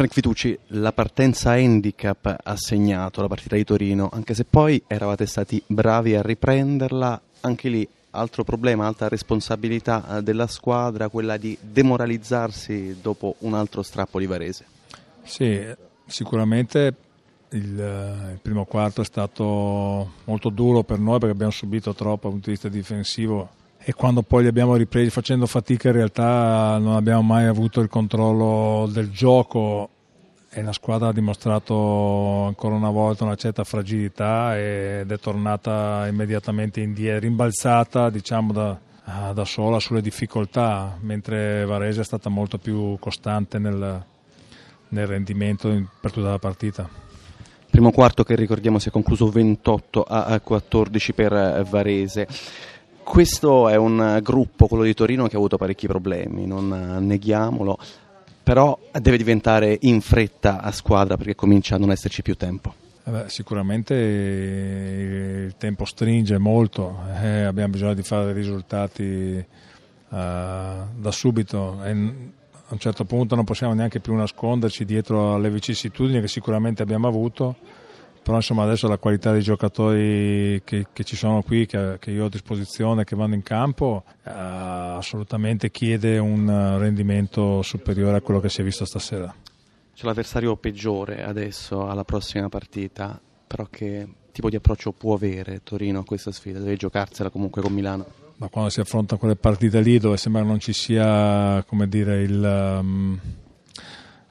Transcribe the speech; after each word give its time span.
Frank 0.00 0.14
Vitucci, 0.14 0.58
la 0.68 0.92
partenza 0.92 1.50
handicap 1.50 2.34
ha 2.42 2.56
segnato 2.56 3.20
la 3.20 3.28
partita 3.28 3.56
di 3.56 3.64
Torino, 3.64 4.08
anche 4.10 4.32
se 4.32 4.46
poi 4.46 4.82
eravate 4.86 5.26
stati 5.26 5.62
bravi 5.66 6.14
a 6.14 6.22
riprenderla, 6.22 7.20
anche 7.40 7.68
lì 7.68 7.86
altro 8.12 8.42
problema, 8.42 8.86
altra 8.86 9.08
responsabilità 9.08 10.16
eh, 10.16 10.22
della 10.22 10.46
squadra, 10.46 11.10
quella 11.10 11.36
di 11.36 11.54
demoralizzarsi 11.60 12.96
dopo 13.02 13.34
un 13.40 13.52
altro 13.52 13.82
strappo 13.82 14.18
di 14.18 14.24
Varese. 14.24 14.64
Sì, 15.22 15.66
sicuramente 16.06 16.94
il, 17.50 17.78
eh, 17.78 18.32
il, 18.32 18.38
primo 18.40 18.64
quarto 18.64 19.02
è 19.02 19.04
stato 19.04 20.12
molto 20.24 20.48
duro 20.48 20.82
per 20.82 20.98
noi 20.98 21.18
perché 21.18 21.34
abbiamo 21.34 21.52
subito 21.52 21.92
troppo 21.92 22.22
dal 22.22 22.30
punto 22.30 22.46
di 22.46 22.52
vista 22.52 22.68
difensivo 22.70 23.50
e 23.82 23.94
quando 23.94 24.22
poi 24.22 24.42
li 24.42 24.48
abbiamo 24.48 24.76
ripresi 24.76 25.08
facendo 25.10 25.46
fatica 25.46 25.88
in 25.88 25.94
realtà 25.94 26.76
non 26.78 26.96
abbiamo 26.96 27.22
mai 27.22 27.46
avuto 27.46 27.80
il 27.80 27.88
controllo 27.88 28.86
del 28.92 29.10
gioco 29.10 29.88
e 30.52 30.62
la 30.62 30.72
squadra 30.72 31.08
ha 31.08 31.12
dimostrato 31.12 32.44
ancora 32.44 32.74
una 32.74 32.90
volta 32.90 33.24
una 33.24 33.36
certa 33.36 33.64
fragilità 33.64 34.58
ed 34.58 35.10
è 35.10 35.18
tornata 35.18 36.06
immediatamente 36.08 36.80
indietro, 36.80 37.20
rimbalzata 37.20 38.10
diciamo 38.10 38.52
da, 38.52 38.78
da 39.32 39.44
sola 39.44 39.78
sulle 39.78 40.00
difficoltà, 40.00 40.96
mentre 41.00 41.64
Varese 41.64 42.00
è 42.00 42.04
stata 42.04 42.28
molto 42.28 42.58
più 42.58 42.96
costante 42.98 43.58
nel, 43.58 44.04
nel 44.88 45.06
rendimento 45.06 45.68
per 46.00 46.10
tutta 46.10 46.30
la 46.30 46.38
partita. 46.38 46.88
Primo 47.70 47.92
quarto 47.92 48.24
che 48.24 48.34
ricordiamo 48.34 48.80
si 48.80 48.88
è 48.88 48.92
concluso 48.92 49.28
28 49.30 50.02
a 50.02 50.40
14 50.40 51.12
per 51.12 51.64
Varese. 51.70 52.26
Questo 53.02 53.68
è 53.68 53.76
un 53.76 54.20
gruppo, 54.22 54.66
quello 54.66 54.84
di 54.84 54.94
Torino, 54.94 55.26
che 55.26 55.34
ha 55.34 55.38
avuto 55.38 55.56
parecchi 55.56 55.86
problemi, 55.86 56.46
non 56.46 56.98
neghiamolo, 57.00 57.78
però 58.42 58.78
deve 58.92 59.16
diventare 59.16 59.76
in 59.82 60.00
fretta 60.00 60.60
a 60.60 60.70
squadra 60.72 61.16
perché 61.16 61.34
comincia 61.34 61.74
a 61.74 61.78
non 61.78 61.90
esserci 61.90 62.22
più 62.22 62.36
tempo. 62.36 62.74
Eh 63.04 63.10
beh, 63.10 63.28
sicuramente 63.28 63.94
il 63.94 65.54
tempo 65.56 65.84
stringe 65.84 66.38
molto, 66.38 66.98
eh, 67.22 67.42
abbiamo 67.42 67.72
bisogno 67.72 67.94
di 67.94 68.02
fare 68.02 68.32
risultati 68.32 69.02
eh, 69.32 69.44
da 70.08 71.10
subito 71.10 71.82
e 71.82 71.90
a 71.90 72.74
un 72.74 72.78
certo 72.78 73.04
punto 73.04 73.34
non 73.34 73.44
possiamo 73.44 73.72
neanche 73.74 74.00
più 74.00 74.14
nasconderci 74.14 74.84
dietro 74.84 75.34
alle 75.34 75.50
vicissitudini 75.50 76.20
che 76.20 76.28
sicuramente 76.28 76.82
abbiamo 76.82 77.08
avuto 77.08 77.56
però 78.22 78.36
insomma 78.36 78.62
adesso 78.62 78.86
la 78.86 78.98
qualità 78.98 79.32
dei 79.32 79.42
giocatori 79.42 80.60
che, 80.64 80.86
che 80.92 81.04
ci 81.04 81.16
sono 81.16 81.42
qui, 81.42 81.66
che, 81.66 81.96
che, 81.98 82.10
io 82.10 82.24
ho 82.24 82.26
a 82.26 82.30
disposizione, 82.30 83.04
che 83.04 83.16
vanno 83.16 83.34
in 83.34 83.42
campo, 83.42 84.04
eh, 84.24 84.30
assolutamente 84.30 85.70
chiede 85.70 86.18
un 86.18 86.78
rendimento 86.78 87.62
superiore 87.62 88.18
a 88.18 88.20
quello 88.20 88.40
che 88.40 88.48
si 88.48 88.60
è 88.60 88.64
visto 88.64 88.84
stasera. 88.84 89.34
C'è 89.94 90.06
l'avversario 90.06 90.56
peggiore 90.56 91.24
adesso 91.24 91.86
alla 91.86 92.04
prossima 92.04 92.48
partita, 92.48 93.20
però 93.46 93.66
che 93.70 94.08
tipo 94.32 94.48
di 94.48 94.56
approccio 94.56 94.92
può 94.92 95.14
avere 95.14 95.62
Torino 95.62 96.00
a 96.00 96.04
questa 96.04 96.32
sfida? 96.32 96.58
Deve 96.58 96.76
giocarsela 96.76 97.30
comunque 97.30 97.62
con 97.62 97.72
Milano? 97.72 98.06
Ma 98.36 98.48
quando 98.48 98.70
si 98.70 98.80
affronta 98.80 99.16
quelle 99.16 99.36
partite 99.36 99.80
lì 99.80 99.98
dove 99.98 100.16
sembra 100.16 100.42
non 100.42 100.58
ci 100.58 100.72
sia, 100.72 101.62
come 101.66 101.88
dire, 101.88 102.22
il... 102.22 102.78
Um, 102.80 103.20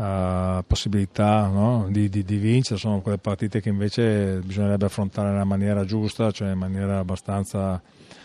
uh, 0.00 0.64
possibilità 0.66 1.46
no? 1.46 1.86
di, 1.90 2.08
di, 2.08 2.24
di, 2.24 2.36
vincere, 2.36 2.78
sono 2.78 3.00
quelle 3.00 3.18
partite 3.18 3.60
che 3.60 3.68
invece 3.68 4.40
bisognerebbe 4.42 4.86
affrontare 4.86 5.30
nella 5.30 5.44
maniera 5.44 5.84
giusta, 5.84 6.30
cioè 6.30 6.52
in 6.52 6.58
maniera 6.58 6.98
abbastanza... 6.98 7.80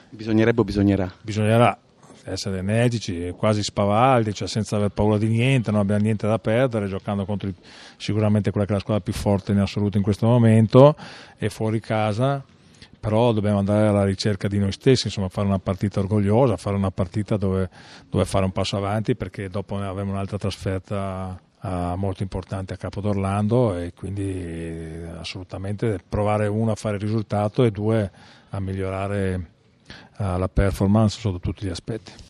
Bisognerebbe 0.10 0.62
o 0.62 0.64
bisognerà? 0.64 1.12
Bisognerà 1.22 1.78
essere 2.24 2.60
energici, 2.60 3.34
quasi 3.38 3.62
spavaldi, 3.62 4.34
cioè 4.34 4.48
senza 4.48 4.78
aver 4.78 4.90
paura 4.90 5.18
di 5.18 5.28
niente, 5.28 5.70
non 5.70 5.82
abbiamo 5.82 6.02
niente 6.02 6.26
da 6.28 6.40
perdere, 6.40 6.88
giocando 6.88 7.26
contro 7.26 7.52
sicuramente 7.98 8.52
quella 8.52 8.66
che 8.66 8.72
è 8.72 8.76
la 8.76 8.82
squadra 8.82 9.04
più 9.04 9.14
forte 9.14 9.52
in 9.52 9.60
assoluto 9.60 9.98
in 9.98 10.04
questo 10.04 10.26
momento 10.26 10.96
e 11.38 11.50
fuori 11.50 11.80
casa 11.80 12.44
però 12.98 13.34
dobbiamo 13.34 13.60
andare 13.60 13.86
alla 13.86 14.04
ricerca 14.04 14.48
di 14.48 14.58
noi 14.58 14.72
stessi, 14.72 15.06
insomma 15.06 15.30
fare 15.30 15.46
una 15.46 15.60
partita 15.60 16.00
orgogliosa, 16.00 16.58
fare 16.58 16.76
una 16.76 16.90
partita 16.90 17.38
dove, 17.38 17.70
dove 18.10 18.26
fare 18.26 18.46
un 18.46 18.52
passo 18.52 18.78
avanti 18.78 19.16
perché 19.16 19.48
dopo 19.48 19.78
avremo 19.78 20.10
un'altra 20.10 20.40
trasferta 20.40 21.40
uh, 21.66 21.96
molto 21.96 22.22
importante 22.22 22.74
a 22.74 22.78
Capo 22.78 23.02
d'Orlando 23.02 23.78
e 23.78 23.94
quindi 23.94 24.24
eh, 24.24 25.10
assolutamente 25.20 26.00
provare 26.08 26.48
uno 26.48 26.72
a 26.72 26.76
fare 26.76 26.98
risultato 26.98 27.64
e 27.64 27.72
due 27.72 28.12
a 28.50 28.60
migliorare 28.60 29.50
uh, 30.18 30.38
la 30.38 30.48
performance 30.48 31.20
sotto 31.20 31.40
tutti 31.40 31.66
gli 31.66 31.70
aspetti. 31.70 32.24